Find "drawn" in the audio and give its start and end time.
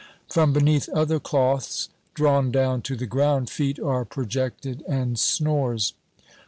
2.15-2.49